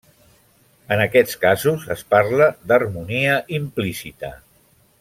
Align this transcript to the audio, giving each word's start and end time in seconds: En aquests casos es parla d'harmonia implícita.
En 0.95 1.01
aquests 1.03 1.37
casos 1.43 1.85
es 1.97 2.01
parla 2.15 2.47
d'harmonia 2.71 3.37
implícita. 3.59 4.33